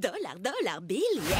[0.00, 1.36] Dollar, dollar, bill, yeah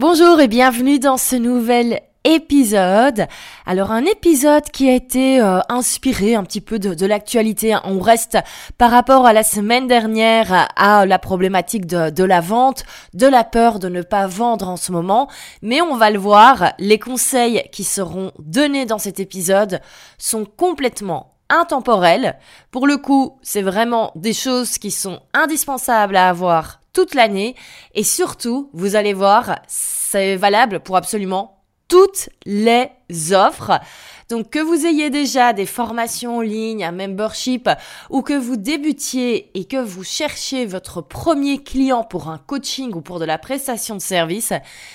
[0.00, 3.26] Bonjour et bienvenue dans ce nouvel épisode.
[3.66, 7.76] Alors un épisode qui a été euh, inspiré un petit peu de, l'actualité.
[7.84, 8.38] On reste
[8.78, 13.44] par rapport à la semaine dernière à la problématique de, de la vente, de la
[13.44, 15.28] peur de ne pas vendre en ce moment.
[15.60, 19.82] Mais on va le voir, les conseils qui seront donnés dans cet épisode
[20.16, 22.38] sont complètement intemporels.
[22.70, 27.54] Pour le coup, c'est vraiment des choses qui sont indispensables à avoir toute l'année.
[27.94, 32.88] Et surtout, vous allez voir, c'est valable pour absolument toutes les
[33.32, 33.80] offres.
[34.28, 37.70] Donc que vous ayez déjà des formations en ligne, un membership
[38.10, 43.00] ou que vous débutiez et que vous cherchiez votre premier client pour un coaching ou
[43.00, 44.52] pour de la prestation de service,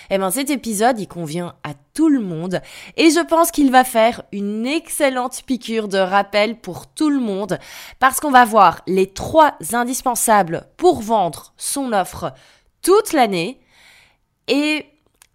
[0.10, 2.62] eh ben cet épisode il convient à tout le monde.
[2.98, 7.58] Et je pense qu'il va faire une excellente piqûre de rappel pour tout le monde
[8.00, 12.34] parce qu'on va voir les trois indispensables pour vendre son offre
[12.82, 13.62] toute l'année.
[14.50, 14.86] Et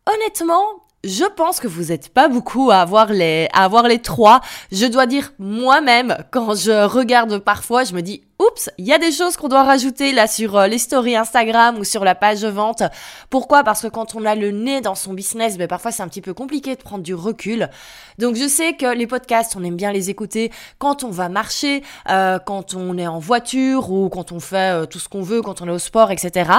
[0.07, 4.41] honnêtement, je pense que vous n'êtes pas beaucoup à avoir les, à avoir les trois.
[4.73, 8.99] Je dois dire moi-même, quand je regarde parfois, je me dis, oups, il y a
[8.99, 12.43] des choses qu'on doit rajouter là sur euh, les stories Instagram ou sur la page
[12.43, 12.83] de vente.
[13.31, 13.62] Pourquoi?
[13.62, 16.21] Parce que quand on a le nez dans son business, ben parfois c'est un petit
[16.21, 17.71] peu compliqué de prendre du recul.
[18.19, 21.83] Donc je sais que les podcasts, on aime bien les écouter quand on va marcher,
[22.11, 25.41] euh, quand on est en voiture ou quand on fait euh, tout ce qu'on veut,
[25.43, 26.50] quand on est au sport, etc.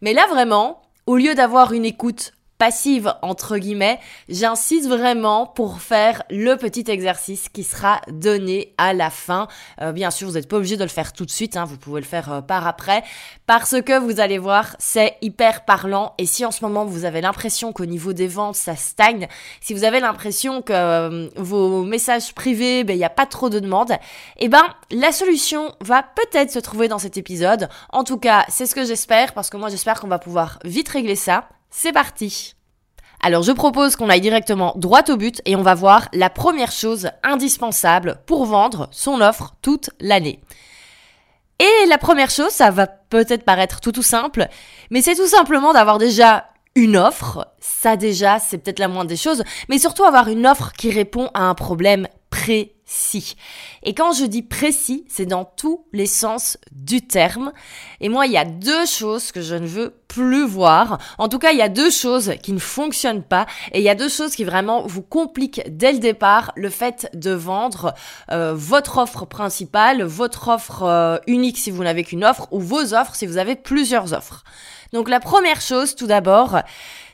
[0.00, 6.22] Mais là vraiment, au lieu d'avoir une écoute passive entre guillemets, j'insiste vraiment pour faire
[6.28, 9.48] le petit exercice qui sera donné à la fin.
[9.80, 11.78] Euh, bien sûr, vous n'êtes pas obligé de le faire tout de suite, hein, vous
[11.78, 13.04] pouvez le faire euh, par après,
[13.46, 16.14] parce que vous allez voir, c'est hyper parlant.
[16.18, 19.28] Et si en ce moment vous avez l'impression qu'au niveau des ventes ça stagne,
[19.60, 23.50] si vous avez l'impression que euh, vos messages privés, ben il n'y a pas trop
[23.50, 23.92] de demandes,
[24.38, 27.68] eh ben la solution va peut-être se trouver dans cet épisode.
[27.90, 30.88] En tout cas, c'est ce que j'espère, parce que moi j'espère qu'on va pouvoir vite
[30.88, 31.48] régler ça.
[31.70, 32.54] C'est parti
[33.20, 36.70] alors je propose qu'on aille directement droit au but et on va voir la première
[36.70, 40.40] chose indispensable pour vendre son offre toute l'année.
[41.58, 44.46] Et la première chose, ça va peut-être paraître tout tout simple,
[44.90, 46.46] mais c'est tout simplement d'avoir déjà
[46.76, 47.48] une offre.
[47.58, 51.30] Ça déjà, c'est peut-être la moindre des choses, mais surtout avoir une offre qui répond
[51.34, 52.77] à un problème précis.
[53.82, 57.52] Et quand je dis précis, c'est dans tous les sens du terme.
[58.00, 60.98] Et moi, il y a deux choses que je ne veux plus voir.
[61.18, 63.46] En tout cas, il y a deux choses qui ne fonctionnent pas.
[63.72, 67.10] Et il y a deux choses qui vraiment vous compliquent dès le départ le fait
[67.14, 67.94] de vendre
[68.30, 72.94] euh, votre offre principale, votre offre euh, unique si vous n'avez qu'une offre, ou vos
[72.94, 74.44] offres si vous avez plusieurs offres.
[74.94, 76.60] Donc la première chose, tout d'abord,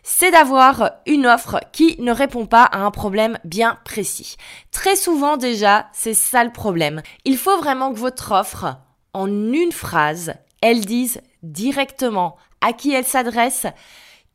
[0.05, 4.37] c'est d'avoir une offre qui ne répond pas à un problème bien précis.
[4.71, 7.03] Très souvent déjà, c'est ça le problème.
[7.25, 8.77] Il faut vraiment que votre offre,
[9.15, 13.67] en une phrase, elle dise directement à qui elle s'adresse,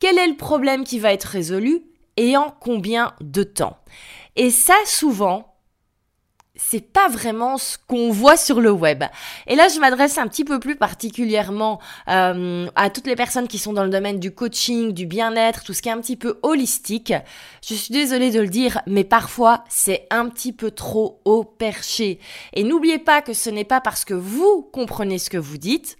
[0.00, 1.82] quel est le problème qui va être résolu
[2.16, 3.78] et en combien de temps.
[4.36, 5.49] Et ça, souvent,
[6.62, 9.02] c'est pas vraiment ce qu'on voit sur le web.
[9.46, 13.58] Et là, je m'adresse un petit peu plus particulièrement euh, à toutes les personnes qui
[13.58, 16.38] sont dans le domaine du coaching, du bien-être, tout ce qui est un petit peu
[16.42, 17.14] holistique.
[17.66, 22.20] Je suis désolée de le dire, mais parfois c'est un petit peu trop haut perché.
[22.52, 25.96] Et n'oubliez pas que ce n'est pas parce que vous comprenez ce que vous dites,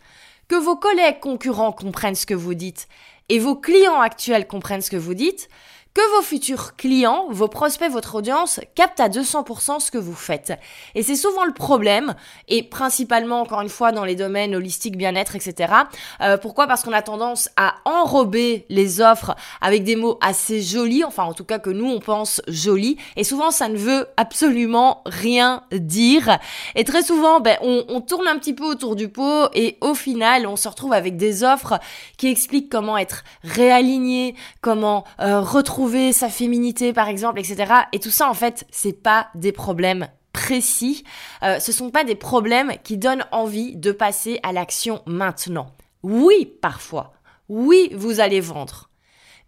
[0.46, 2.86] que vos collègues concurrents comprennent ce que vous dites,
[3.28, 5.48] et vos clients actuels comprennent ce que vous dites,
[5.92, 10.52] que vos futurs clients, vos prospects, votre audience captent à 200% ce que vous faites.
[10.94, 12.14] Et c'est souvent le problème,
[12.48, 15.72] et principalement, encore une fois, dans les domaines holistiques, bien-être, etc.
[16.20, 16.68] Euh, pourquoi?
[16.68, 21.32] Parce qu'on a tendance à enrober les offres avec des mots assez jolis, enfin en
[21.32, 26.38] tout cas que nous, on pense jolis, et souvent, ça ne veut absolument rien dire.
[26.76, 29.94] Et très souvent, ben, on, on tourne un petit peu autour du pot, et au
[29.94, 31.80] final, on se retrouve avec des offres
[32.16, 35.79] qui expliquent comment être réaligné, comment euh, retrouver
[36.12, 37.72] sa féminité par exemple, etc.
[37.92, 41.04] Et tout ça en fait, c'est pas des problèmes précis,
[41.42, 45.72] euh, ce sont pas des problèmes qui donnent envie de passer à l'action maintenant.
[46.02, 47.12] Oui, parfois.
[47.48, 48.90] Oui, vous allez vendre.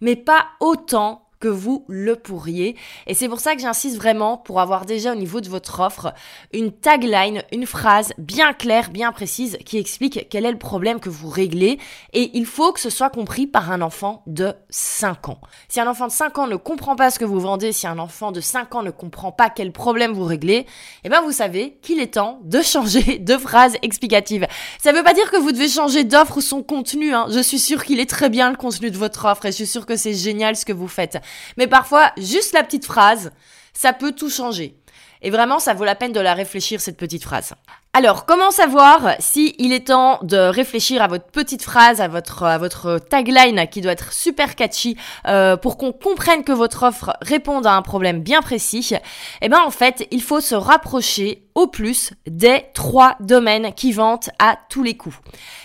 [0.00, 2.76] Mais pas autant que vous le pourriez.
[3.08, 6.14] Et c'est pour ça que j'insiste vraiment pour avoir déjà au niveau de votre offre
[6.52, 11.10] une tagline, une phrase bien claire, bien précise qui explique quel est le problème que
[11.10, 11.80] vous réglez.
[12.12, 15.40] Et il faut que ce soit compris par un enfant de 5 ans.
[15.68, 17.98] Si un enfant de 5 ans ne comprend pas ce que vous vendez, si un
[17.98, 20.64] enfant de 5 ans ne comprend pas quel problème vous réglez,
[21.02, 24.46] eh ben vous savez qu'il est temps de changer de phrase explicative.
[24.80, 27.12] Ça ne veut pas dire que vous devez changer d'offre ou son contenu.
[27.12, 27.26] Hein.
[27.30, 29.66] Je suis sûre qu'il est très bien le contenu de votre offre et je suis
[29.66, 31.18] sûre que c'est génial ce que vous faites.
[31.56, 33.32] Mais parfois, juste la petite phrase,
[33.72, 34.76] ça peut tout changer.
[35.22, 37.54] Et vraiment, ça vaut la peine de la réfléchir, cette petite phrase.
[37.92, 42.98] Alors, comment savoir si il est temps de réfléchir à votre petite phrase, à votre,
[42.98, 44.96] tagline qui doit être super catchy
[45.28, 48.94] euh, pour qu'on comprenne que votre offre réponde à un problème bien précis?
[49.42, 54.30] Eh ben, en fait, il faut se rapprocher au plus des trois domaines qui vantent
[54.38, 55.16] à tous les coups.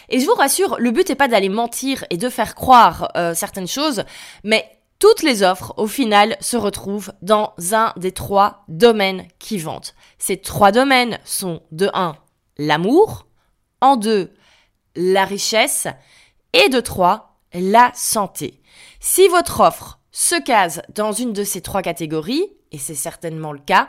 [0.10, 3.34] Et je vous rassure, le but n'est pas d'aller mentir et de faire croire euh,
[3.34, 4.04] certaines choses,
[4.44, 9.94] mais toutes les offres, au final, se retrouvent dans un des trois domaines qui vendent.
[10.18, 12.16] Ces trois domaines sont de 1,
[12.58, 13.28] l'amour,
[13.82, 14.34] en 2,
[14.96, 15.88] la richesse,
[16.54, 18.62] et de 3, la santé.
[19.00, 23.60] Si votre offre se case dans une de ces trois catégories, et c'est certainement le
[23.60, 23.88] cas,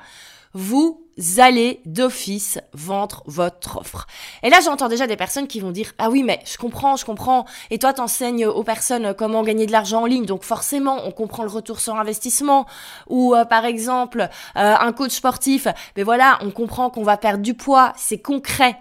[0.52, 1.07] vous
[1.38, 4.06] allez d'office vendre votre offre.
[4.42, 7.04] Et là, j'entends déjà des personnes qui vont dire "Ah oui, mais je comprends, je
[7.04, 7.44] comprends.
[7.70, 11.42] Et toi t'enseignes aux personnes comment gagner de l'argent en ligne, donc forcément, on comprend
[11.42, 12.66] le retour sur investissement
[13.08, 15.66] ou euh, par exemple, euh, un coach sportif,
[15.96, 18.78] mais voilà, on comprend qu'on va perdre du poids, c'est concret."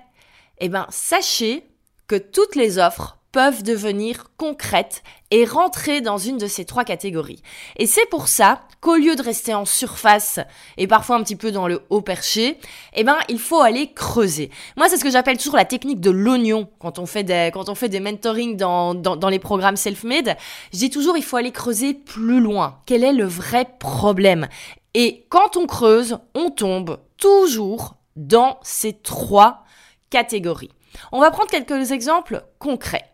[0.59, 1.63] Eh ben, sachez
[2.07, 7.41] que toutes les offres peuvent devenir concrètes et rentrer dans une de ces trois catégories.
[7.75, 10.39] Et c'est pour ça qu'au lieu de rester en surface
[10.77, 12.57] et parfois un petit peu dans le haut perché,
[12.93, 14.49] eh ben, il faut aller creuser.
[14.77, 17.69] Moi, c'est ce que j'appelle toujours la technique de l'oignon quand on fait des, quand
[17.69, 20.37] on fait des mentoring dans, dans, dans les programmes self-made.
[20.71, 22.79] Je dis toujours, il faut aller creuser plus loin.
[22.85, 24.47] Quel est le vrai problème?
[24.93, 29.65] Et quand on creuse, on tombe toujours dans ces trois
[30.09, 30.71] catégories.
[31.11, 33.05] On va prendre quelques exemples concrets.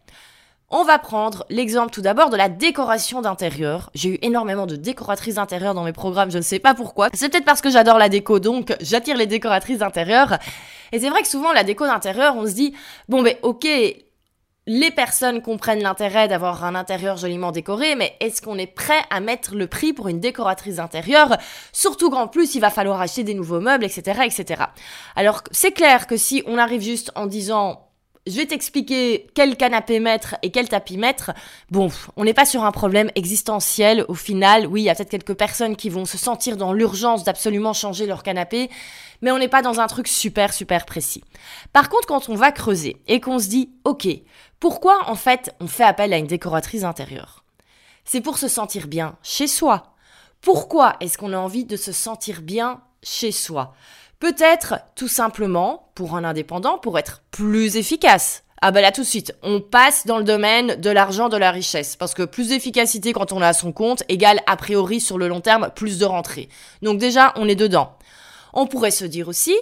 [0.75, 3.91] On va prendre l'exemple tout d'abord de la décoration d'intérieur.
[3.93, 7.09] J'ai eu énormément de décoratrices d'intérieur dans mes programmes, je ne sais pas pourquoi.
[7.13, 10.39] C'est peut-être parce que j'adore la déco, donc j'attire les décoratrices d'intérieur.
[10.91, 12.73] Et c'est vrai que souvent la déco d'intérieur, on se dit,
[13.07, 13.67] bon ben ok,
[14.65, 19.19] les personnes comprennent l'intérêt d'avoir un intérieur joliment décoré, mais est-ce qu'on est prêt à
[19.19, 21.37] mettre le prix pour une décoratrice d'intérieur?
[21.71, 24.63] Surtout qu'en plus, il va falloir acheter des nouveaux meubles, etc., etc.
[25.15, 27.82] Alors, c'est clair que si on arrive juste en disant
[28.25, 31.31] je vais t'expliquer quel canapé mettre et quel tapis mettre.
[31.71, 34.65] Bon, on n'est pas sur un problème existentiel au final.
[34.67, 38.05] Oui, il y a peut-être quelques personnes qui vont se sentir dans l'urgence d'absolument changer
[38.05, 38.69] leur canapé,
[39.21, 41.23] mais on n'est pas dans un truc super super précis.
[41.73, 44.07] Par contre, quand on va creuser et qu'on se dit, ok,
[44.59, 47.43] pourquoi en fait on fait appel à une décoratrice intérieure?
[48.05, 49.95] C'est pour se sentir bien chez soi.
[50.39, 53.73] Pourquoi est-ce qu'on a envie de se sentir bien chez soi?
[54.23, 58.43] Peut-être tout simplement pour un indépendant pour être plus efficace.
[58.61, 61.51] Ah bah là tout de suite, on passe dans le domaine de l'argent, de la
[61.51, 61.97] richesse.
[61.97, 65.41] Parce que plus d'efficacité quand on a son compte égale a priori sur le long
[65.41, 66.47] terme plus de rentrée.
[66.81, 67.97] Donc déjà, on est dedans.
[68.53, 69.57] On pourrait se dire aussi,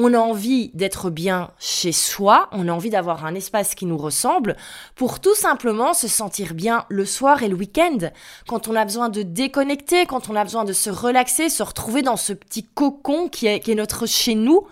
[0.00, 3.98] on a envie d'être bien chez soi, on a envie d'avoir un espace qui nous
[3.98, 4.56] ressemble
[4.94, 7.98] pour tout simplement se sentir bien le soir et le week-end,
[8.46, 12.02] quand on a besoin de déconnecter, quand on a besoin de se relaxer, se retrouver
[12.02, 14.68] dans ce petit cocon qui est, notre chez nous,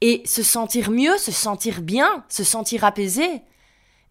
[0.00, 3.42] et se sentir mieux, se sentir bien, se sentir apaisé,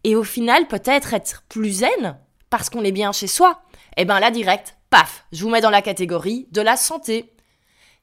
[0.03, 2.17] et au final peut-être être plus zen
[2.49, 3.61] parce qu'on est bien chez soi.
[3.95, 7.31] Eh ben là direct, paf, je vous mets dans la catégorie de la santé.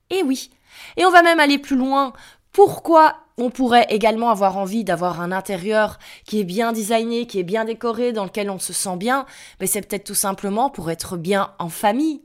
[0.08, 0.50] Et oui,
[0.96, 2.12] et on va même aller plus loin.
[2.52, 7.44] Pourquoi on pourrait également avoir envie d'avoir un intérieur qui est bien designé, qui est
[7.44, 9.26] bien décoré, dans lequel on se sent bien?
[9.60, 12.22] Mais c'est peut-être tout simplement pour être bien en famille,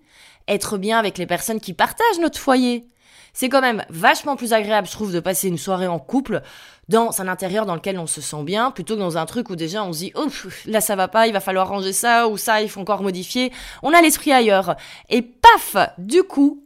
[0.47, 2.87] être bien avec les personnes qui partagent notre foyer.
[3.33, 6.41] C'est quand même vachement plus agréable, je trouve, de passer une soirée en couple
[6.89, 9.55] dans un intérieur dans lequel on se sent bien, plutôt que dans un truc où
[9.55, 10.27] déjà on se dit, oh,
[10.65, 13.51] là ça va pas, il va falloir ranger ça, ou ça, il faut encore modifier.
[13.81, 14.75] On a l'esprit ailleurs.
[15.09, 16.62] Et paf, du coup,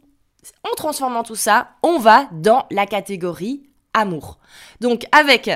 [0.64, 4.38] en transformant tout ça, on va dans la catégorie amour.
[4.80, 5.50] Donc avec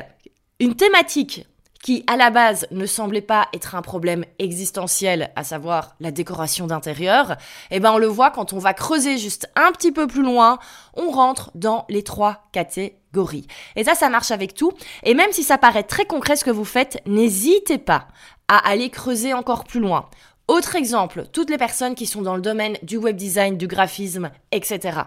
[0.60, 1.46] une thématique
[1.82, 6.68] qui à la base ne semblait pas être un problème existentiel, à savoir la décoration
[6.68, 7.36] d'intérieur,
[7.70, 10.58] eh ben on le voit quand on va creuser juste un petit peu plus loin,
[10.94, 13.48] on rentre dans les trois catégories.
[13.74, 14.72] Et ça, ça marche avec tout.
[15.02, 18.06] Et même si ça paraît très concret ce que vous faites, n'hésitez pas
[18.48, 20.08] à aller creuser encore plus loin.
[20.52, 24.30] Autre exemple, toutes les personnes qui sont dans le domaine du web design, du graphisme,
[24.50, 24.98] etc.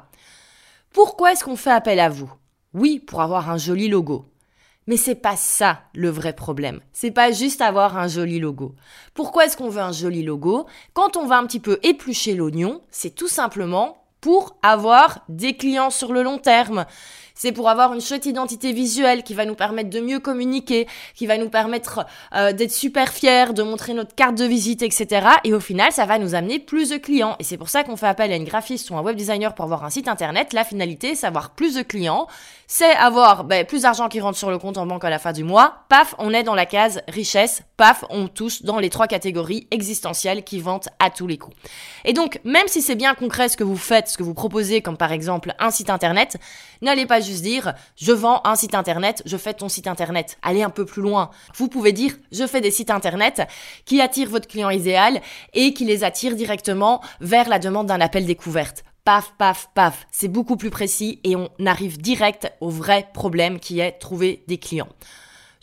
[0.92, 2.34] Pourquoi est-ce qu'on fait appel à vous?
[2.74, 4.26] Oui, pour avoir un joli logo.
[4.88, 6.80] Mais c'est pas ça le vrai problème.
[6.94, 8.74] C'est pas juste avoir un joli logo.
[9.14, 10.66] Pourquoi est-ce qu'on veut un joli logo?
[10.94, 15.92] Quand on va un petit peu éplucher l'oignon, c'est tout simplement pour avoir des clients
[15.92, 16.88] sur le long terme
[17.36, 21.28] c'est pour avoir une chouette identité visuelle qui va nous permettre de mieux communiquer, qui
[21.28, 25.28] va nous permettre euh, d'être super fiers, de montrer notre carte de visite, etc.
[25.44, 27.36] Et au final, ça va nous amener plus de clients.
[27.40, 29.66] Et c'est pour ça qu'on fait appel à une graphiste ou un web designer pour
[29.66, 30.54] avoir un site internet.
[30.54, 32.28] La finalité, c'est avoir plus de clients,
[32.68, 35.34] c'est avoir ben, plus d'argent qui rentre sur le compte en banque à la fin
[35.34, 35.84] du mois.
[35.90, 37.64] Paf, on est dans la case richesse.
[37.78, 41.56] Paf, on touche dans les trois catégories existentielles qui vantent à tous les coups.
[42.08, 44.82] Et donc, même si c'est bien concret ce que vous faites, ce que vous proposez,
[44.82, 46.38] comme par exemple un site internet,
[46.84, 50.38] n'allez pas juste dire je vends un site internet, je fais ton site internet.
[50.44, 51.32] Allez un peu plus loin.
[51.56, 53.42] Vous pouvez dire je fais des sites internet
[53.86, 55.20] qui attirent votre client idéal
[55.54, 58.84] et qui les attirent directement vers la demande d'un appel découverte.
[59.04, 60.06] Paf, paf, paf.
[60.12, 64.60] C'est beaucoup plus précis et on arrive direct au vrai problème qui est trouver des
[64.60, 64.90] clients.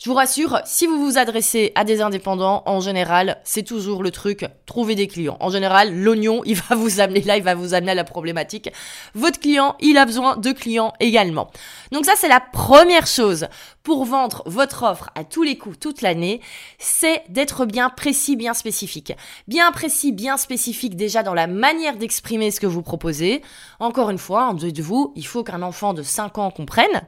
[0.03, 4.11] Je vous rassure, si vous vous adressez à des indépendants, en général, c'est toujours le
[4.11, 5.37] truc, trouver des clients.
[5.39, 8.69] En général, l'oignon, il va vous amener là, il va vous amener à la problématique.
[9.13, 11.49] Votre client, il a besoin de clients également.
[11.93, 13.47] Donc ça, c'est la première chose
[13.81, 16.41] pour vendre votre offre à tous les coups toute l'année,
[16.79, 19.13] c'est d'être bien précis, bien spécifique.
[19.47, 23.41] Bien précis, bien spécifique déjà dans la manière d'exprimer ce que vous proposez.
[23.79, 27.03] Encore une fois, en de vous, il faut qu'un enfant de 5 ans comprenne.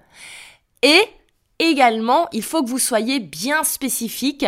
[0.81, 1.01] Et
[1.59, 4.45] Également, il faut que vous soyez bien spécifique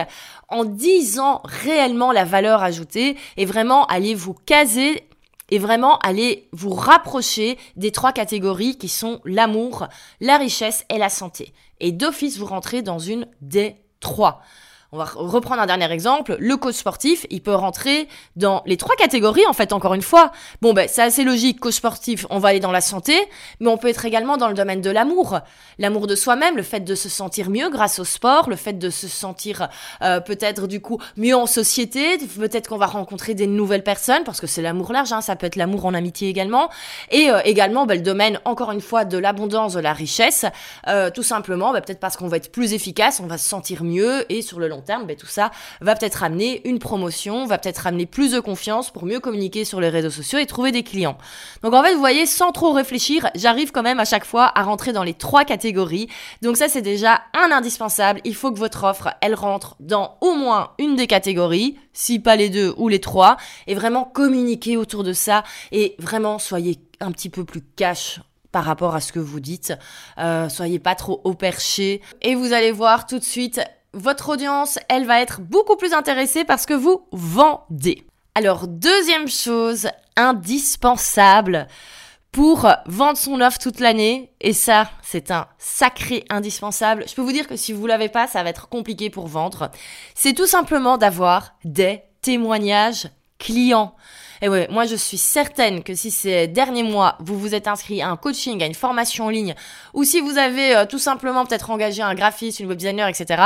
[0.50, 5.08] en disant réellement la valeur ajoutée et vraiment aller vous caser
[5.50, 9.88] et vraiment aller vous rapprocher des trois catégories qui sont l'amour,
[10.20, 11.54] la richesse et la santé.
[11.80, 14.42] Et d'office, vous rentrez dans une des trois.
[14.94, 16.38] On va reprendre un dernier exemple.
[16.40, 20.32] Le coach sportif, il peut rentrer dans les trois catégories, en fait, encore une fois.
[20.62, 21.60] Bon, ben, c'est assez logique.
[21.60, 23.14] Coach sportif, on va aller dans la santé,
[23.60, 25.40] mais on peut être également dans le domaine de l'amour.
[25.78, 28.90] L'amour de soi-même, le fait de se sentir mieux grâce au sport, le fait de
[28.90, 29.68] se sentir
[30.02, 32.18] euh, peut-être, du coup, mieux en société.
[32.18, 35.48] Peut-être qu'on va rencontrer des nouvelles personnes, parce que c'est l'amour large, hein, ça peut
[35.48, 36.70] être l'amour en amitié également.
[37.12, 40.46] Et euh, également, ben, le domaine, encore une fois, de l'abondance, de la richesse.
[40.88, 43.84] Euh, tout simplement, ben, peut-être parce qu'on va être plus efficace, on va se sentir
[43.84, 47.58] mieux, et sur le long terme, ben, tout ça va peut-être amener une promotion, va
[47.58, 50.84] peut-être amener plus de confiance pour mieux communiquer sur les réseaux sociaux et trouver des
[50.84, 51.18] clients.
[51.64, 54.64] Donc en fait, vous voyez, sans trop réfléchir, j'arrive quand même à chaque fois à
[54.64, 56.08] rentrer dans les trois catégories.
[56.42, 58.22] Donc ça, c'est déjà un indispensable.
[58.24, 62.36] Il faut que votre offre, elle rentre dans au moins une des catégories, si pas
[62.36, 67.12] les deux ou les trois, et vraiment communiquer autour de ça et vraiment soyez un
[67.12, 68.20] petit peu plus cash
[68.52, 69.74] par rapport à ce que vous dites.
[70.18, 72.02] Euh, soyez pas trop au perché.
[72.22, 73.62] Et vous allez voir tout de suite,
[73.94, 78.06] votre audience, elle va être beaucoup plus intéressée parce que vous vendez.
[78.36, 81.68] Alors, deuxième chose indispensable
[82.32, 87.06] pour vendre son offre toute l'année, et ça, c'est un sacré indispensable.
[87.08, 89.72] Je peux vous dire que si vous l'avez pas, ça va être compliqué pour vendre.
[90.14, 93.96] C'est tout simplement d'avoir des témoignages clients.
[94.42, 98.02] Et ouais, moi je suis certaine que si ces derniers mois, vous vous êtes inscrit
[98.02, 99.56] à un coaching, à une formation en ligne,
[99.94, 103.42] ou si vous avez euh, tout simplement peut-être engagé un graphiste, une web designer, etc.,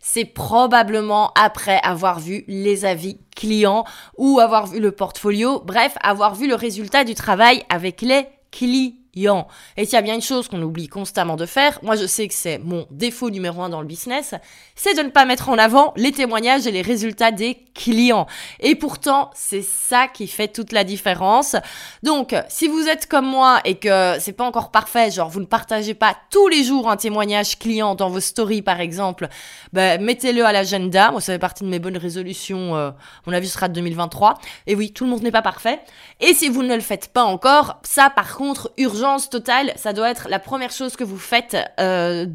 [0.00, 3.84] c'est probablement après avoir vu les avis clients
[4.16, 8.92] ou avoir vu le portfolio, bref, avoir vu le résultat du travail avec les clients.
[9.16, 12.28] Et s'il y a bien une chose qu'on oublie constamment de faire, moi je sais
[12.28, 14.34] que c'est mon défaut numéro un dans le business,
[14.74, 18.26] c'est de ne pas mettre en avant les témoignages et les résultats des clients.
[18.60, 21.56] Et pourtant, c'est ça qui fait toute la différence.
[22.02, 25.46] Donc, si vous êtes comme moi et que c'est pas encore parfait, genre vous ne
[25.46, 29.28] partagez pas tous les jours un témoignage client dans vos stories par exemple,
[29.72, 31.10] ben, mettez-le à l'agenda.
[31.10, 32.76] Moi, ça fait partie de mes bonnes résolutions.
[32.76, 32.90] Euh,
[33.26, 34.34] mon avis sera de 2023.
[34.66, 35.80] Et oui, tout le monde n'est pas parfait.
[36.20, 40.10] Et si vous ne le faites pas encore, ça par contre, urgent totale, ça doit
[40.10, 42.26] être la première chose que vous faites euh,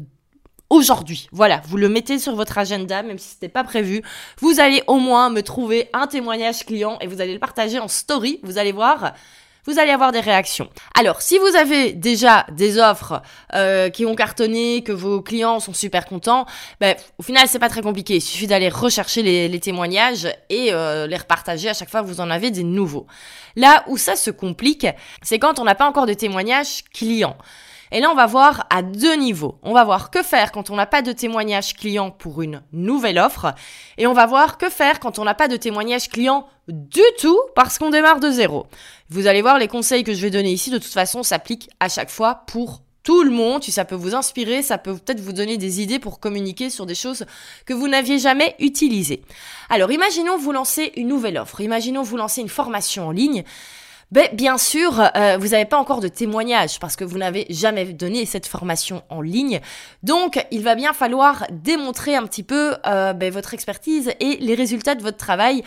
[0.70, 1.28] aujourd'hui.
[1.32, 4.02] Voilà, vous le mettez sur votre agenda, même si ce n'était pas prévu.
[4.40, 7.88] Vous allez au moins me trouver un témoignage client et vous allez le partager en
[7.88, 8.40] story.
[8.42, 9.12] Vous allez voir
[9.64, 10.68] vous allez avoir des réactions.
[10.98, 13.22] Alors, si vous avez déjà des offres
[13.54, 16.46] euh, qui ont cartonné, que vos clients sont super contents,
[16.80, 18.16] ben, au final, c'est pas très compliqué.
[18.16, 22.20] Il suffit d'aller rechercher les, témoignages et euh, les repartager à chaque fois que vous
[22.20, 23.06] en avez des nouveaux.
[23.54, 24.86] Là où ça se complique,
[25.22, 27.36] c'est quand on n'a pas encore de témoignages clients.
[27.92, 29.58] Et là, on va voir à deux niveaux.
[29.62, 33.18] On va voir que faire quand on n'a pas de témoignage client pour une nouvelle
[33.18, 33.54] offre.
[33.98, 37.38] Et on va voir que faire quand on n'a pas de témoignage client du tout
[37.54, 38.66] parce qu'on démarre de zéro.
[39.10, 41.90] Vous allez voir, les conseils que je vais donner ici, de toute façon, s'appliquent à
[41.90, 45.58] chaque fois pour tout le monde, ça peut vous inspirer, ça peut peut-être vous donner
[45.58, 47.26] des idées pour communiquer sur des choses
[47.66, 49.22] que vous n'aviez jamais utilisées.
[49.68, 53.44] Alors, imaginons vous lancer une nouvelle offre, imaginons vous lancer une formation en ligne.
[54.12, 57.86] Ben, bien sûr, euh, vous n'avez pas encore de témoignage parce que vous n'avez jamais
[57.86, 59.60] donné cette formation en ligne.
[60.02, 64.54] Donc, il va bien falloir démontrer un petit peu euh, ben, votre expertise et les
[64.54, 65.64] résultats de votre travail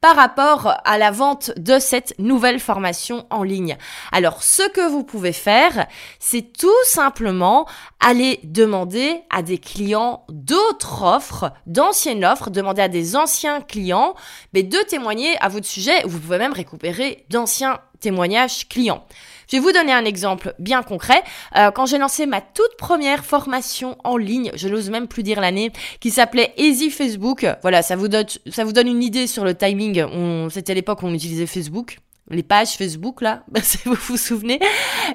[0.00, 3.76] par rapport à la vente de cette nouvelle formation en ligne.
[4.12, 5.86] Alors, ce que vous pouvez faire,
[6.20, 7.66] c'est tout simplement
[7.98, 14.14] aller demander à des clients d'autres offres, d'anciennes offres, demander à des anciens clients
[14.52, 16.02] mais de témoigner à votre sujet.
[16.04, 19.04] Vous pouvez même récupérer d'anciens témoignages clients.
[19.50, 21.22] Je vais vous donner un exemple bien concret.
[21.56, 25.40] Euh, quand j'ai lancé ma toute première formation en ligne, je n'ose même plus dire
[25.40, 27.46] l'année, qui s'appelait Easy Facebook.
[27.62, 30.04] Voilà, ça vous donne, ça vous donne une idée sur le timing.
[30.50, 31.98] C'était l'époque où on utilisait Facebook
[32.30, 34.58] les pages Facebook là, si vous vous souvenez,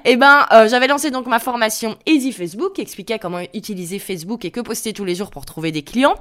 [0.04, 4.44] eh ben euh, j'avais lancé donc ma formation Easy Facebook qui expliquait comment utiliser Facebook
[4.44, 6.14] et que poster tous les jours pour trouver des clients.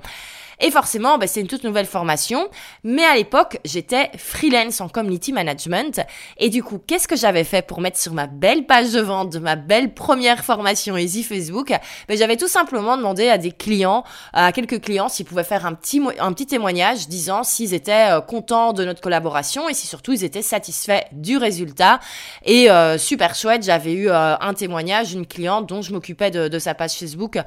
[0.61, 2.47] Et forcément, bah, c'est une toute nouvelle formation.
[2.83, 6.01] Mais à l'époque, j'étais freelance en community management.
[6.37, 9.31] Et du coup, qu'est-ce que j'avais fait pour mettre sur ma belle page de vente
[9.31, 11.73] de ma belle première formation Easy Facebook?
[12.07, 14.03] Ben, J'avais tout simplement demandé à des clients,
[14.33, 18.21] à quelques clients, s'ils pouvaient faire un petit, un petit témoignage disant s'ils étaient euh,
[18.21, 21.99] contents de notre collaboration et si surtout ils étaient satisfaits du résultat.
[22.45, 26.59] Et euh, super chouette, j'avais eu euh, un témoignage d'une cliente dont je m'occupais de,
[26.59, 27.39] sa page Facebook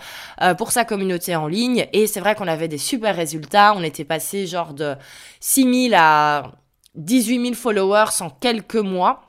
[0.59, 1.87] pour sa communauté en ligne.
[1.93, 3.75] Et c'est vrai qu'on avait des super résultats.
[3.77, 4.95] On était passé genre de
[5.41, 6.53] 6 000 à
[6.95, 9.21] 18 000 followers en quelques mois.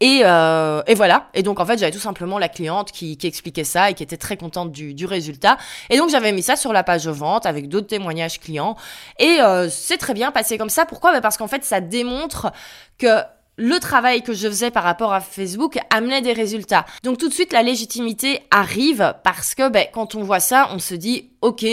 [0.00, 1.30] Et, euh, et, voilà.
[1.32, 4.02] Et donc en fait, j'avais tout simplement la cliente qui, qui, expliquait ça et qui
[4.02, 5.56] était très contente du, du résultat.
[5.88, 8.76] Et donc j'avais mis ça sur la page de vente avec d'autres témoignages clients.
[9.18, 10.84] Et euh, c'est très bien passé comme ça.
[10.84, 11.12] Pourquoi?
[11.12, 12.52] Bah Parce qu'en fait, ça démontre
[12.98, 13.20] que
[13.56, 16.84] le travail que je faisais par rapport à Facebook amenait des résultats.
[17.02, 20.78] Donc tout de suite, la légitimité arrive parce que ben, quand on voit ça, on
[20.78, 21.64] se dit, ok,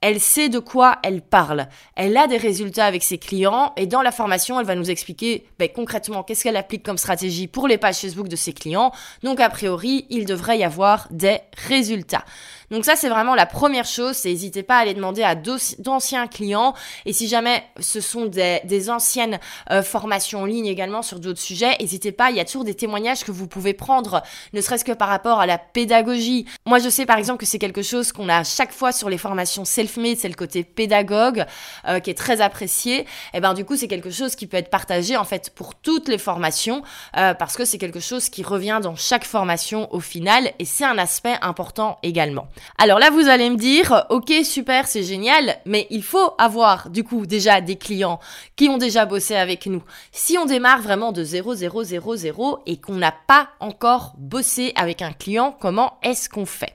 [0.00, 1.68] elle sait de quoi elle parle.
[1.96, 5.46] Elle a des résultats avec ses clients et dans la formation, elle va nous expliquer
[5.58, 8.92] ben, concrètement qu'est-ce qu'elle applique comme stratégie pour les pages Facebook de ses clients.
[9.22, 11.38] Donc a priori, il devrait y avoir des
[11.68, 12.24] résultats.
[12.70, 14.16] Donc ça, c'est vraiment la première chose.
[14.16, 16.74] C'est n'hésitez pas à aller demander à d'anciens clients.
[17.06, 19.38] Et si jamais ce sont des, des anciennes
[19.70, 22.30] euh, formations en ligne également sur d'autres sujets, n'hésitez pas.
[22.30, 25.40] Il y a toujours des témoignages que vous pouvez prendre, ne serait-ce que par rapport
[25.40, 26.46] à la pédagogie.
[26.66, 29.08] Moi, je sais par exemple que c'est quelque chose qu'on a à chaque fois sur
[29.08, 31.46] les formations self-made, c'est le côté pédagogue
[31.86, 33.00] euh, qui est très apprécié.
[33.00, 35.74] Et eh ben du coup, c'est quelque chose qui peut être partagé en fait pour
[35.74, 36.82] toutes les formations
[37.16, 40.84] euh, parce que c'est quelque chose qui revient dans chaque formation au final et c'est
[40.84, 42.48] un aspect important également.
[42.78, 47.04] Alors là, vous allez me dire, ok, super, c'est génial, mais il faut avoir du
[47.04, 48.20] coup déjà des clients
[48.56, 49.82] qui ont déjà bossé avec nous.
[50.12, 54.72] Si on démarre vraiment de 0, 0, 0, 0 et qu'on n'a pas encore bossé
[54.76, 56.74] avec un client, comment est-ce qu'on fait?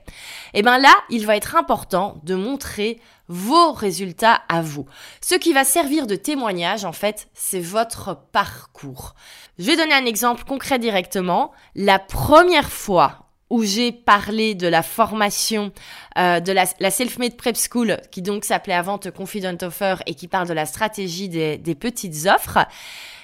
[0.52, 4.86] Eh bien là, il va être important de montrer vos résultats à vous.
[5.20, 9.14] Ce qui va servir de témoignage, en fait, c'est votre parcours.
[9.58, 11.52] Je vais donner un exemple concret directement.
[11.74, 13.23] La première fois
[13.54, 15.70] où j'ai parlé de la formation
[16.18, 20.48] euh, de la, Self-Made Prep School, qui donc s'appelait avant Confident Offer et qui parle
[20.48, 22.58] de la stratégie des, des petites offres.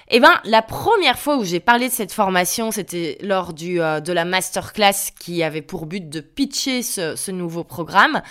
[0.08, 3.98] Eh ben, la première fois où j'ai parlé de cette formation, c'était lors du, euh,
[3.98, 8.22] de la masterclass qui avait pour but de pitcher ce, ce nouveau programme.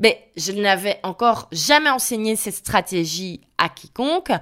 [0.00, 4.32] Mais je n'avais encore jamais enseigné cette stratégie à quiconque.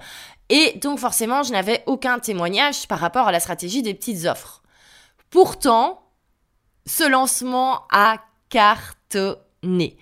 [0.48, 4.62] Et donc, forcément, je n'avais aucun témoignage par rapport à la stratégie des petites offres.
[5.28, 6.01] Pourtant,
[6.86, 8.18] ce lancement a
[8.48, 9.96] cartonné.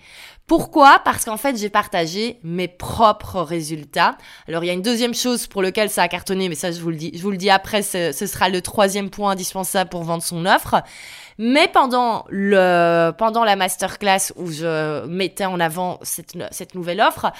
[0.51, 0.99] Pourquoi?
[1.05, 4.17] Parce qu'en fait, j'ai partagé mes propres résultats.
[4.49, 6.81] Alors, il y a une deuxième chose pour laquelle ça a cartonné, mais ça, je
[6.81, 10.03] vous le dis, je vous le dis après, ce, sera le troisième point indispensable pour
[10.03, 10.83] vendre son offre.
[11.37, 17.31] Mais pendant le, pendant la masterclass où je mettais en avant cette, cette nouvelle offre,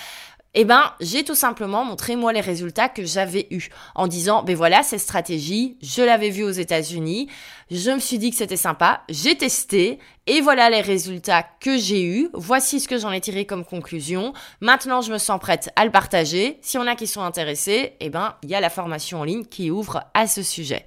[0.53, 4.55] eh ben, j'ai tout simplement montré moi les résultats que j'avais eus en disant, ben
[4.55, 7.29] voilà, cette stratégie, je l'avais vue aux États-Unis,
[7.69, 12.03] je me suis dit que c'était sympa, j'ai testé et voilà les résultats que j'ai
[12.03, 12.29] eus.
[12.33, 14.33] Voici ce que j'en ai tiré comme conclusion.
[14.59, 16.59] Maintenant, je me sens prête à le partager.
[16.61, 19.45] Si on a qui sont intéressés, eh ben, il y a la formation en ligne
[19.45, 20.85] qui ouvre à ce sujet.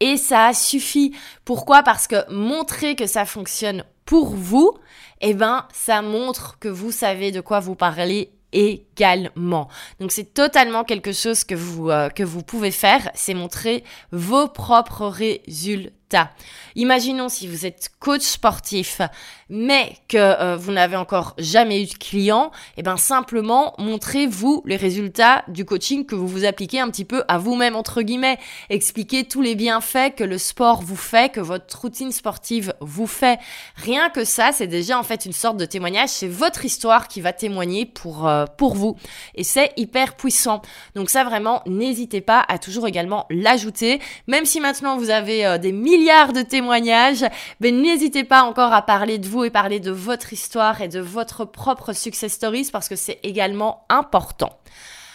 [0.00, 1.14] Et ça suffit.
[1.44, 1.82] Pourquoi?
[1.82, 4.72] Parce que montrer que ça fonctionne pour vous,
[5.20, 9.68] eh ben, ça montre que vous savez de quoi vous parlez également.
[10.00, 14.48] Donc c'est totalement quelque chose que vous, euh, que vous pouvez faire, c'est montrer vos
[14.48, 16.30] propres résultats résultats.
[16.76, 19.00] Imaginons si vous êtes coach sportif,
[19.48, 24.62] mais que euh, vous n'avez encore jamais eu de client, et eh ben simplement montrez-vous
[24.66, 28.38] les résultats du coaching que vous vous appliquez un petit peu à vous-même entre guillemets.
[28.70, 33.38] Expliquez tous les bienfaits que le sport vous fait, que votre routine sportive vous fait.
[33.76, 36.08] Rien que ça, c'est déjà en fait une sorte de témoignage.
[36.08, 38.96] C'est votre histoire qui va témoigner pour euh, pour vous,
[39.34, 40.60] et c'est hyper puissant.
[40.96, 45.58] Donc ça vraiment, n'hésitez pas à toujours également l'ajouter, même si maintenant vous avez euh,
[45.58, 47.24] des milliards de témoignages témoignage,
[47.60, 51.44] ben, n'hésitez pas encore à parler de vous parler de votre histoire et de votre
[51.44, 54.58] propre success stories parce que c'est également important.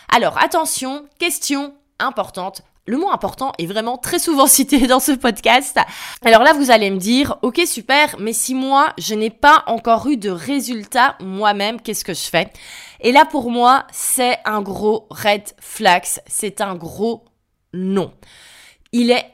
[0.09, 2.63] Alors attention, question importante.
[2.87, 5.77] Le mot important est vraiment très souvent cité dans ce podcast.
[6.25, 10.07] Alors là, vous allez me dire, ok super, mais si moi, je n'ai pas encore
[10.07, 12.51] eu de résultat moi-même, qu'est-ce que je fais?
[13.01, 17.25] Et là, pour moi, c'est un gros red flag, c'est un gros
[17.73, 18.11] non.
[18.91, 19.25] Il est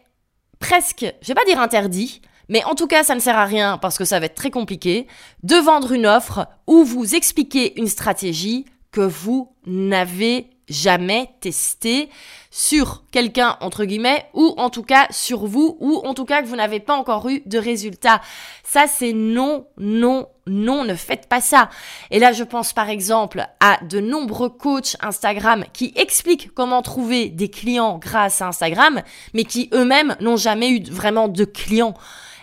[0.60, 3.78] presque, je vais pas dire interdit, mais en tout cas, ça ne sert à rien
[3.78, 5.08] parce que ça va être très compliqué
[5.44, 12.10] de vendre une offre où vous expliquez une stratégie que vous n'avez jamais testé
[12.50, 16.48] sur quelqu'un entre guillemets ou en tout cas sur vous ou en tout cas que
[16.48, 18.22] vous n'avez pas encore eu de résultat.
[18.64, 21.70] Ça c'est non, non, non, ne faites pas ça.
[22.12, 27.30] Et là je pense par exemple à de nombreux coachs Instagram qui expliquent comment trouver
[27.30, 29.02] des clients grâce à Instagram
[29.34, 31.94] mais qui eux-mêmes n'ont jamais eu vraiment de clients.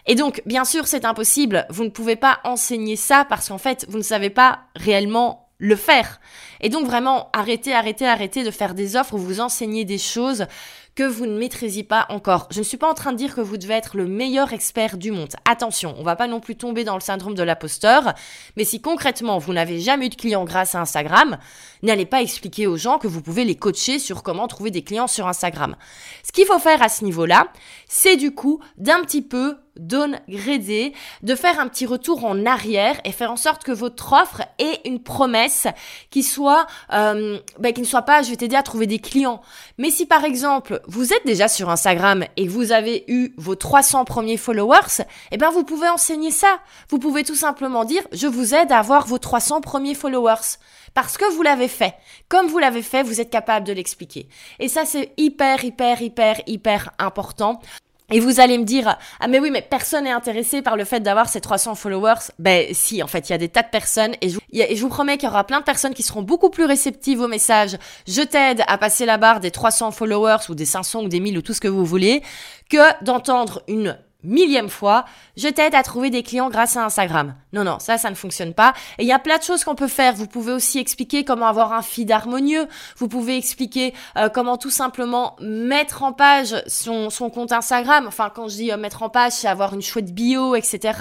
[0.07, 1.67] Et donc, bien sûr, c'est impossible.
[1.71, 5.77] Vous ne pouvez pas enseigner ça parce qu'en fait, vous ne savez pas réellement le
[5.77, 6.21] faire.
[6.61, 10.47] Et donc vraiment, arrêtez, arrêtez, arrêtez de faire des offres où vous enseignez des choses
[10.95, 12.49] que vous ne maîtrisez pas encore.
[12.51, 14.99] Je ne suis pas en train de dire que vous devez être le meilleur expert
[14.99, 15.35] du monde.
[15.49, 18.13] Attention, on va pas non plus tomber dans le syndrome de l'imposteur,
[18.57, 21.39] mais si concrètement vous n'avez jamais eu de clients grâce à Instagram,
[21.83, 25.07] n'allez pas expliquer aux gens que vous pouvez les coacher sur comment trouver des clients
[25.07, 25.77] sur Instagram.
[26.25, 27.47] Ce qu'il faut faire à ce niveau-là,
[27.89, 33.13] c'est du coup d'un petit peu downgrader, de faire un petit retour en arrière et
[33.13, 35.67] faire en sorte que votre offre ait une promesse
[36.11, 39.41] qui soit, euh, bah, qui ne soit pas, je vais t'aider à trouver des clients.
[39.79, 44.05] Mais si par exemple vous êtes déjà sur Instagram et vous avez eu vos 300
[44.05, 46.61] premiers followers, eh bien vous pouvez enseigner ça.
[46.89, 50.59] Vous pouvez tout simplement dire, je vous aide à avoir vos 300 premiers followers.
[50.95, 51.95] Parce que vous l'avez fait.
[52.29, 54.29] Comme vous l'avez fait, vous êtes capable de l'expliquer.
[54.59, 57.61] Et ça, c'est hyper, hyper, hyper, hyper important.
[58.13, 61.01] Et vous allez me dire, ah mais oui, mais personne n'est intéressé par le fait
[61.01, 62.31] d'avoir ces 300 followers.
[62.39, 65.17] Ben si, en fait, il y a des tas de personnes et je, vous promets
[65.17, 67.79] qu'il y aura plein de personnes qui seront beaucoup plus réceptives au message.
[68.07, 71.39] Je t'aide à passer la barre des 300 followers ou des 500 ou des 1000
[71.39, 72.23] ou tout ce que vous voulez,
[72.69, 75.05] que d'entendre une millième fois,
[75.37, 77.35] je t'aide à trouver des clients grâce à Instagram.
[77.53, 78.73] Non, non, ça, ça ne fonctionne pas.
[78.99, 80.15] Et il y a plein de choses qu'on peut faire.
[80.15, 82.67] Vous pouvez aussi expliquer comment avoir un feed harmonieux.
[82.97, 88.07] Vous pouvez expliquer euh, comment tout simplement mettre en page son, son compte Instagram.
[88.07, 90.99] Enfin, quand je dis euh, mettre en page, c'est avoir une chouette bio, etc.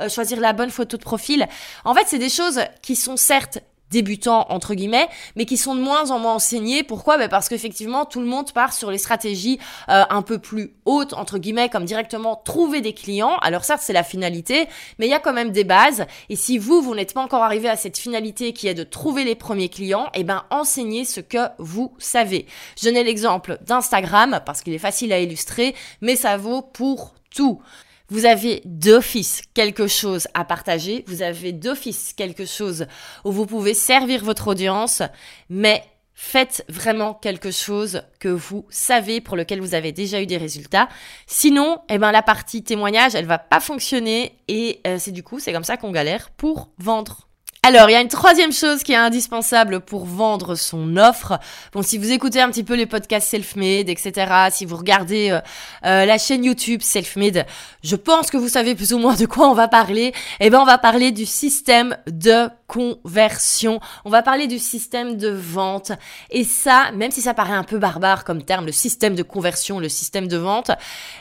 [0.00, 1.46] Euh, choisir la bonne photo de profil.
[1.84, 3.58] En fait, c'est des choses qui sont certes
[3.90, 6.82] débutants entre guillemets, mais qui sont de moins en moins enseignés.
[6.82, 7.18] Pourquoi?
[7.18, 11.12] Ben Parce qu'effectivement, tout le monde part sur les stratégies euh, un peu plus hautes,
[11.12, 13.36] entre guillemets, comme directement trouver des clients.
[13.42, 14.66] Alors certes, c'est la finalité,
[14.98, 16.06] mais il y a quand même des bases.
[16.28, 19.24] Et si vous, vous n'êtes pas encore arrivé à cette finalité qui est de trouver
[19.24, 22.46] les premiers clients, eh ben enseignez ce que vous savez.
[22.80, 27.60] Je donne l'exemple d'Instagram, parce qu'il est facile à illustrer, mais ça vaut pour tout.
[28.10, 32.86] Vous avez d'office quelque chose à partager, vous avez d'office quelque chose
[33.24, 35.02] où vous pouvez servir votre audience,
[35.48, 40.36] mais faites vraiment quelque chose que vous savez pour lequel vous avez déjà eu des
[40.36, 40.88] résultats.
[41.26, 45.38] Sinon, eh ben la partie témoignage, elle va pas fonctionner et euh, c'est du coup,
[45.38, 47.29] c'est comme ça qu'on galère pour vendre.
[47.62, 51.38] Alors, il y a une troisième chose qui est indispensable pour vendre son offre.
[51.74, 55.40] Bon, si vous écoutez un petit peu les podcasts self-made, etc., si vous regardez euh,
[55.84, 57.44] euh, la chaîne YouTube self-made,
[57.84, 60.14] je pense que vous savez plus ou moins de quoi on va parler.
[60.40, 63.78] Eh ben, on va parler du système de conversion.
[64.06, 65.92] On va parler du système de vente.
[66.30, 69.78] Et ça, même si ça paraît un peu barbare comme terme, le système de conversion,
[69.80, 70.70] le système de vente,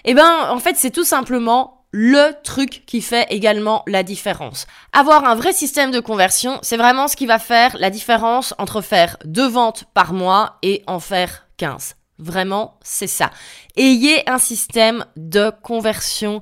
[0.06, 4.68] eh ben, en fait, c'est tout simplement le truc qui fait également la différence.
[4.94, 8.82] Avoir un vrai système de conversion, c'est vraiment ce qui va faire la différence entre
[8.82, 11.96] faire deux ventes par mois et en faire 15.
[12.20, 13.32] Vraiment, c'est ça.
[13.76, 16.42] Ayez un système de conversion.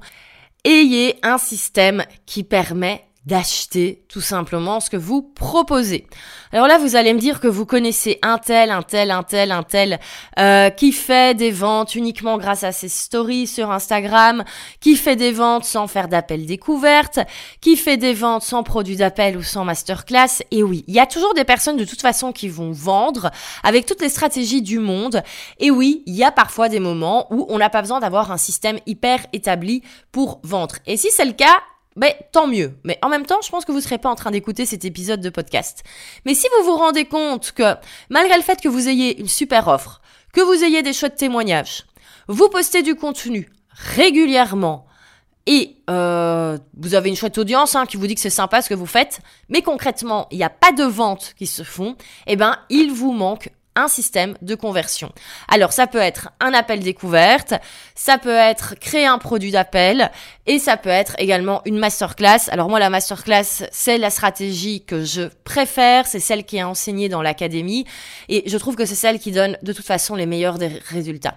[0.63, 6.07] Ayez un système qui permet d'acheter tout simplement ce que vous proposez.
[6.53, 9.51] Alors là, vous allez me dire que vous connaissez un tel, un tel, un tel,
[9.51, 9.99] un tel,
[10.39, 14.45] euh, qui fait des ventes uniquement grâce à ses stories sur Instagram,
[14.79, 17.19] qui fait des ventes sans faire d'appel découverte,
[17.59, 20.41] qui fait des ventes sans produit d'appel ou sans masterclass.
[20.51, 23.29] Et oui, il y a toujours des personnes de toute façon qui vont vendre
[23.61, 25.21] avec toutes les stratégies du monde.
[25.59, 28.37] Et oui, il y a parfois des moments où on n'a pas besoin d'avoir un
[28.37, 30.75] système hyper établi pour vendre.
[30.85, 31.57] Et si c'est le cas,
[31.97, 32.77] ben, tant mieux.
[32.83, 34.85] Mais en même temps, je pense que vous ne serez pas en train d'écouter cet
[34.85, 35.83] épisode de podcast.
[36.25, 37.75] Mais si vous vous rendez compte que,
[38.09, 41.85] malgré le fait que vous ayez une super offre, que vous ayez des chouettes témoignages,
[42.27, 44.85] vous postez du contenu régulièrement
[45.47, 48.69] et euh, vous avez une chouette audience hein, qui vous dit que c'est sympa ce
[48.69, 51.95] que vous faites, mais concrètement, il n'y a pas de ventes qui se font,
[52.27, 55.11] eh ben, il vous manque un système de conversion.
[55.47, 57.53] Alors ça peut être un appel découverte,
[57.95, 60.11] ça peut être créer un produit d'appel
[60.45, 62.49] et ça peut être également une masterclass.
[62.49, 67.09] Alors moi la masterclass c'est la stratégie que je préfère, c'est celle qui est enseignée
[67.09, 67.85] dans l'académie
[68.27, 71.35] et je trouve que c'est celle qui donne de toute façon les meilleurs des résultats.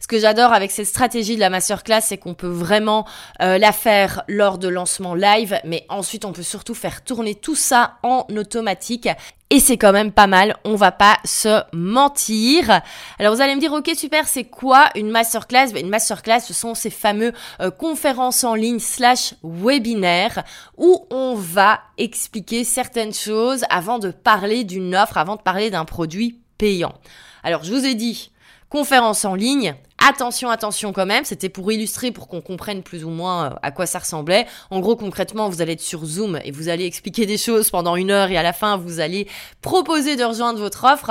[0.00, 3.06] Ce que j'adore avec cette stratégie de la masterclass, c'est qu'on peut vraiment
[3.42, 7.56] euh, la faire lors de lancement live, mais ensuite on peut surtout faire tourner tout
[7.56, 9.08] ça en automatique.
[9.52, 12.80] Et c'est quand même pas mal, on va pas se mentir.
[13.18, 15.72] Alors vous allez me dire, ok super, c'est quoi une masterclass?
[15.72, 20.44] Ben, Une masterclass, ce sont ces fameux euh, conférences en ligne slash webinaires
[20.76, 25.84] où on va expliquer certaines choses avant de parler d'une offre, avant de parler d'un
[25.84, 26.94] produit payant.
[27.42, 28.30] Alors je vous ai dit,
[28.70, 29.74] conférence en ligne,
[30.08, 33.70] Attention, attention quand même, c'était pour illustrer, pour qu'on comprenne plus ou moins euh, à
[33.70, 34.46] quoi ça ressemblait.
[34.70, 37.96] En gros, concrètement, vous allez être sur Zoom et vous allez expliquer des choses pendant
[37.96, 39.28] une heure et à la fin, vous allez
[39.60, 41.10] proposer de rejoindre votre offre.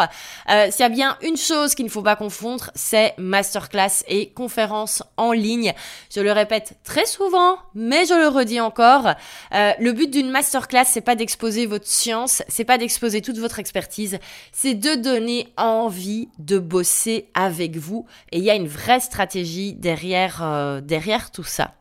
[0.50, 4.32] Euh, S'il y a bien une chose qu'il ne faut pas confondre, c'est masterclass et
[4.32, 5.74] conférence en ligne.
[6.14, 9.14] Je le répète très souvent, mais je le redis encore.
[9.54, 13.60] Euh, le but d'une masterclass, c'est pas d'exposer votre science, c'est pas d'exposer toute votre
[13.60, 14.18] expertise,
[14.52, 18.08] c'est de donner envie de bosser avec vous.
[18.32, 21.76] Et il y a une stratégie derrière, euh, derrière tout ça.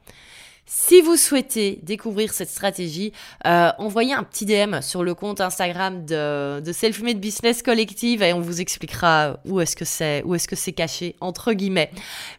[0.70, 3.14] Si vous souhaitez découvrir cette stratégie,
[3.46, 8.34] euh, envoyez un petit DM sur le compte Instagram de, de Self-Made Business Collective et
[8.34, 11.90] on vous expliquera où est-ce que c'est, où est-ce que c'est caché entre guillemets.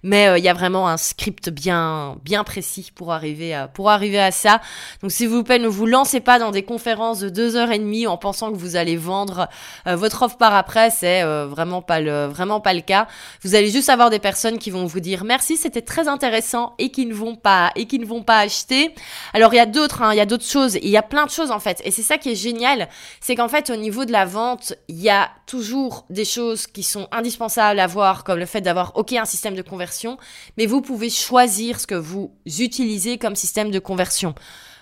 [0.04, 3.90] Mais euh, il y a vraiment un script bien, bien précis pour arriver à, pour
[3.90, 4.62] arriver à ça.
[5.02, 7.80] Donc s'il vous plaît, ne vous lancez pas dans des conférences de deux heures et
[7.80, 9.50] demie en pensant que vous allez vendre
[9.88, 10.92] euh, votre offre par après.
[10.92, 13.08] C'est euh, vraiment pas le, vraiment pas le cas.
[13.42, 16.92] Vous allez juste avoir des personnes qui vont vous dire merci, c'était très intéressant et
[16.92, 18.94] qui ne vont pas, et qui ne vont pas acheter.
[19.34, 21.26] Alors il y a d'autres, hein, il y a d'autres choses, il y a plein
[21.26, 21.82] de choses en fait.
[21.86, 22.90] Et c'est ça qui est génial,
[23.22, 26.84] c'est qu'en fait au niveau de la vente, il y a toujours des choses qui
[26.84, 30.18] sont indispensables à voir, comme le fait d'avoir ok un système de conversion,
[30.58, 34.36] mais vous pouvez choisir ce que vous utilisez comme système de conversion.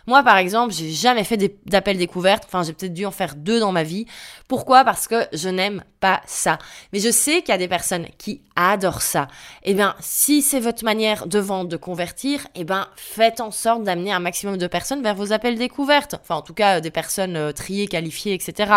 [0.08, 2.46] Moi, par exemple, j'ai jamais fait d'appel découverte.
[2.46, 4.06] Enfin, j'ai peut-être dû en faire deux dans ma vie.
[4.48, 4.86] Pourquoi?
[4.86, 6.58] Parce que je n'aime pas ça.
[6.94, 9.28] Mais je sais qu'il y a des personnes qui adorent ça.
[9.64, 13.84] Eh bien, si c'est votre manière de vendre, de convertir, eh bien, faites en sorte
[13.84, 16.16] d'amener un maximum de personnes vers vos appels découvertes.
[16.22, 18.72] Enfin, en tout cas, des personnes euh, triées, qualifiées, etc.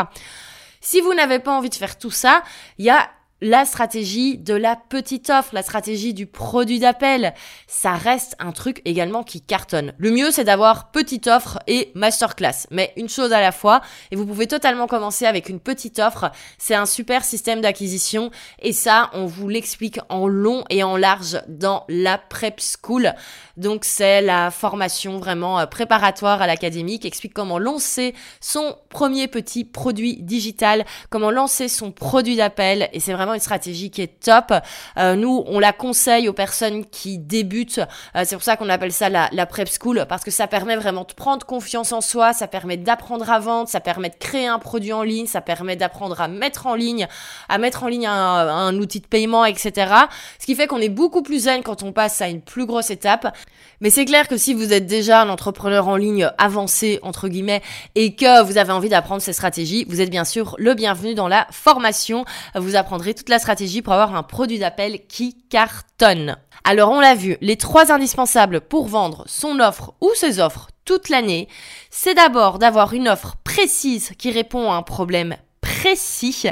[0.81, 2.43] Si vous n'avez pas envie de faire tout ça,
[2.79, 3.09] il y a
[3.41, 7.35] la stratégie de la petite offre, la stratégie du produit d'appel,
[7.67, 9.93] ça reste un truc également qui cartonne.
[9.99, 13.81] Le mieux, c'est d'avoir petite offre et masterclass, mais une chose à la fois.
[14.11, 16.31] Et vous pouvez totalement commencer avec une petite offre.
[16.59, 21.43] C'est un super système d'acquisition et ça, on vous l'explique en long et en large
[21.49, 23.15] dans la prep school.
[23.57, 29.29] Donc, c'est la formation vraiment euh, préparatoire à l'académie qui explique comment lancer son premier
[29.29, 34.21] petit produit digital, comment lancer son produit d'appel et c'est vraiment une stratégie qui est
[34.21, 34.53] top.
[34.99, 37.81] Euh, nous, on la conseille aux personnes qui débutent.
[38.17, 41.05] Euh, c'est pour ça qu'on appelle ça la, prep school parce que ça permet vraiment
[41.05, 44.59] de prendre confiance en soi, ça permet d'apprendre à vendre, ça permet de créer un
[44.59, 47.09] produit en ligne, ça permet d'apprendre à mettre en ligne,
[47.49, 49.93] à mettre en ligne un, un outil de paiement, etc.
[50.39, 52.91] Ce qui fait qu'on est beaucoup plus zen quand on passe à une plus grosse
[52.91, 53.35] étape.
[53.81, 57.63] Mais c'est clair que si vous êtes déjà un entrepreneur en ligne avancé, entre guillemets,
[57.95, 61.29] et que vous avez envie d'apprendre ces stratégies, vous êtes bien sûr le bienvenu dans
[61.29, 62.25] la formation.
[62.55, 66.39] Vous apprendrez toute la stratégie pour avoir un produit d'appel qui cartonne.
[66.65, 71.11] Alors on l'a vu, les trois indispensables pour vendre son offre ou ses offres toute
[71.11, 71.47] l'année,
[71.91, 76.47] c'est d'abord d'avoir une offre précise qui répond à un problème précis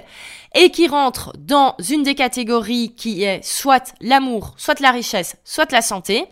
[0.54, 5.72] et qui rentre dans une des catégories qui est soit l'amour, soit la richesse, soit
[5.72, 6.26] la santé.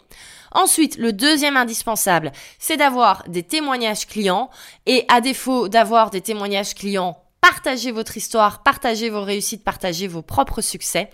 [0.52, 4.50] Ensuite, le deuxième indispensable, c'est d'avoir des témoignages clients
[4.84, 7.16] et à défaut d'avoir des témoignages clients
[7.48, 11.10] partagez votre histoire, partagez vos réussites, partagez vos propres succès.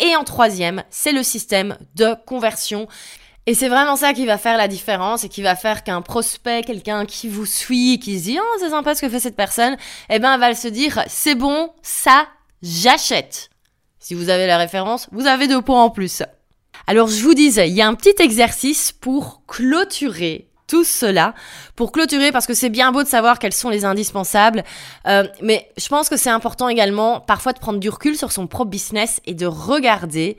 [0.00, 2.88] Et en troisième, c'est le système de conversion.
[3.46, 6.62] Et c'est vraiment ça qui va faire la différence et qui va faire qu'un prospect,
[6.62, 9.76] quelqu'un qui vous suit, qui se dit oh c'est sympa ce que fait cette personne,
[10.10, 12.26] eh ben va se dire c'est bon, ça
[12.60, 13.48] j'achète.
[14.00, 16.24] Si vous avez la référence, vous avez deux points en plus.
[16.88, 21.34] Alors je vous disais, il y a un petit exercice pour clôturer tout cela
[21.74, 24.62] pour clôturer parce que c'est bien beau de savoir quels sont les indispensables,
[25.08, 28.46] euh, mais je pense que c'est important également parfois de prendre du recul sur son
[28.46, 30.36] propre business et de regarder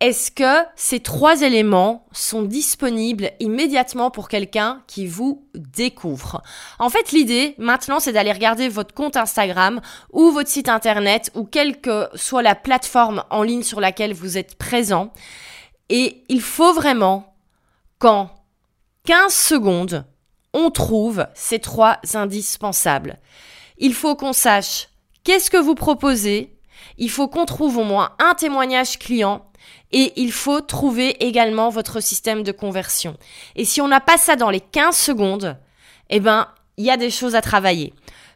[0.00, 6.42] est-ce que ces trois éléments sont disponibles immédiatement pour quelqu'un qui vous découvre?
[6.78, 9.80] En fait, l'idée maintenant, c'est d'aller regarder votre compte Instagram
[10.12, 14.36] ou votre site internet ou quelle que soit la plateforme en ligne sur laquelle vous
[14.36, 15.12] êtes présent.
[15.88, 17.34] Et il faut vraiment
[17.98, 18.30] qu'en
[19.06, 20.06] 15 secondes,
[20.54, 23.18] on trouve ces trois indispensables.
[23.76, 24.88] Il faut qu'on sache
[25.24, 26.56] qu'est-ce que vous proposez,
[26.96, 29.44] il faut qu'on trouve au moins un témoignage client
[29.92, 33.18] et il faut trouver également votre système de conversion.
[33.56, 35.58] Et si on n'a pas ça dans les 15 secondes,
[36.08, 37.92] eh ben, il y a des choses à travailler.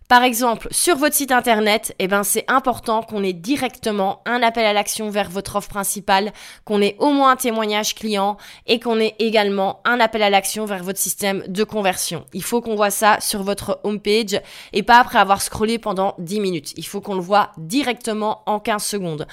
[0.08, 4.64] Par exemple, sur votre site internet, eh ben, c'est important qu'on ait directement un appel
[4.64, 6.32] à l'action vers votre offre principale,
[6.64, 10.64] qu'on ait au moins un témoignage client et qu'on ait également un appel à l'action
[10.64, 12.24] vers votre système de conversion.
[12.32, 14.40] Il faut qu'on voit ça sur votre homepage
[14.72, 16.72] et pas après avoir scrollé pendant 10 minutes.
[16.78, 19.26] Il faut qu'on le voit directement en 15 secondes.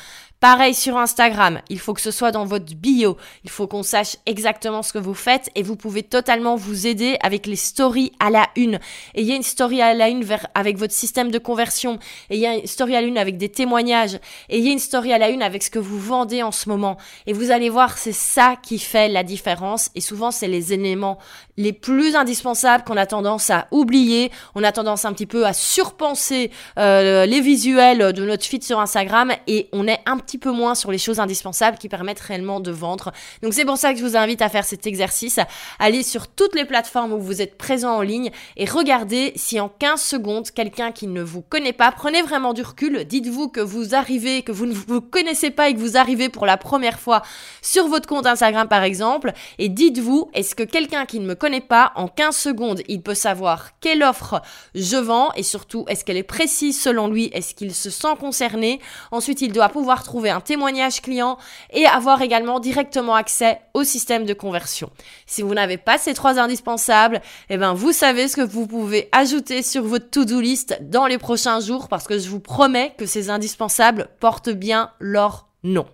[0.45, 4.15] Pareil sur Instagram, il faut que ce soit dans votre bio, il faut qu'on sache
[4.27, 8.29] exactement ce que vous faites et vous pouvez totalement vous aider avec les stories à
[8.29, 8.75] la une.
[9.15, 11.97] Et il y a une story à la une avec votre système de conversion,
[12.29, 14.69] et il y a une story à la une avec des témoignages, et il y
[14.69, 16.97] a une story à la une avec ce que vous vendez en ce moment.
[17.25, 21.17] Et vous allez voir, c'est ça qui fait la différence et souvent c'est les éléments
[21.57, 25.53] les plus indispensables qu'on a tendance à oublier, on a tendance un petit peu à
[25.53, 30.51] surpenser euh, les visuels de notre feed sur Instagram et on est un petit peu
[30.51, 33.11] moins sur les choses indispensables qui permettent réellement de vendre.
[33.41, 35.39] Donc c'est pour ça que je vous invite à faire cet exercice.
[35.79, 39.69] Allez sur toutes les plateformes où vous êtes présent en ligne et regardez si en
[39.69, 43.95] 15 secondes, quelqu'un qui ne vous connaît pas, prenez vraiment du recul, dites-vous que vous
[43.95, 47.21] arrivez, que vous ne vous connaissez pas et que vous arrivez pour la première fois
[47.61, 51.44] sur votre compte Instagram par exemple, et dites-vous, est-ce que quelqu'un qui ne me connaît
[51.67, 54.41] pas, en 15 secondes, il peut savoir quelle offre
[54.73, 58.81] je vends et surtout, est-ce qu'elle est précise selon lui, est-ce qu'il se sent concerné?
[59.11, 61.37] Ensuite, il doit pouvoir trouver un témoignage client
[61.71, 64.89] et avoir également directement accès au système de conversion.
[65.25, 69.09] Si vous n'avez pas ces trois indispensables, eh ben vous savez ce que vous pouvez
[69.11, 73.05] ajouter sur votre to-do list dans les prochains jours parce que je vous promets que
[73.05, 75.85] ces indispensables portent bien leur nom.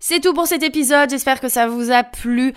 [0.00, 2.54] C'est tout pour cet épisode, j'espère que ça vous a plu.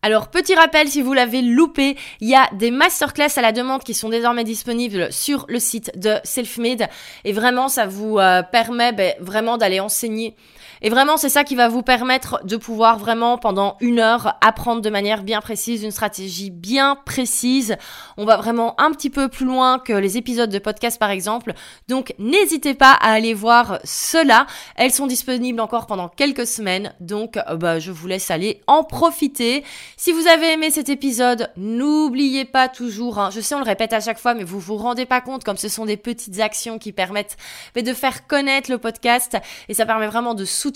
[0.00, 3.82] Alors petit rappel, si vous l'avez loupé, il y a des masterclass à la demande
[3.82, 6.88] qui sont désormais disponibles sur le site de Selfmade.
[7.24, 10.36] Et vraiment ça vous euh, permet ben, vraiment d'aller enseigner
[10.82, 14.80] et vraiment, c'est ça qui va vous permettre de pouvoir vraiment pendant une heure apprendre
[14.80, 17.76] de manière bien précise une stratégie bien précise.
[18.16, 21.52] On va vraiment un petit peu plus loin que les épisodes de podcast par exemple.
[21.88, 24.46] Donc n'hésitez pas à aller voir cela.
[24.76, 26.94] Elles sont disponibles encore pendant quelques semaines.
[27.00, 29.64] Donc euh, bah, je vous laisse aller en profiter.
[29.96, 33.92] Si vous avez aimé cet épisode, n'oubliez pas toujours, hein, je sais on le répète
[33.92, 36.78] à chaque fois, mais vous vous rendez pas compte comme ce sont des petites actions
[36.78, 37.36] qui permettent
[37.74, 39.36] de faire connaître le podcast
[39.68, 40.67] et ça permet vraiment de soutenir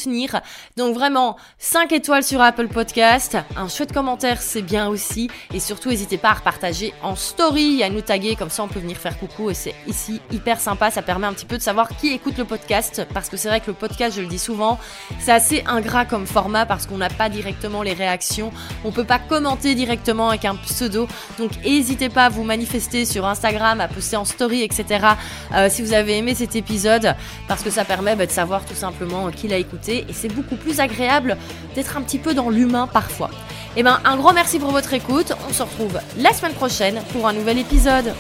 [0.77, 5.29] Donc vraiment, 5 étoiles sur Apple Podcast, un chouette commentaire, c'est bien aussi.
[5.53, 8.81] Et surtout, n'hésitez pas à repartager en story, à nous taguer, comme ça on peut
[8.81, 9.51] venir faire coucou.
[9.51, 12.45] Et c'est ici hyper sympa, ça permet un petit peu de savoir qui écoute le
[12.45, 13.07] podcast.
[13.13, 14.79] Parce que c'est vrai que le podcast, je le dis souvent,
[15.21, 18.53] c'est assez ingrat comme format parce qu'on n'a pas directement les réactions.
[18.85, 21.07] On peut pas commenter directement avec un pseudo.
[21.39, 25.07] Donc n'hésitez pas à vous manifester sur Instagram, à poster en story, etc.
[25.55, 27.15] Euh, si vous avez aimé cet épisode,
[27.49, 30.57] parce que ça permet bah, de savoir tout simplement qui l'a écouté et c'est beaucoup
[30.57, 31.37] plus agréable
[31.75, 33.31] d'être un petit peu dans l'humain parfois.
[33.75, 37.01] Et eh ben un gros merci pour votre écoute, on se retrouve la semaine prochaine
[37.13, 38.13] pour un nouvel épisode.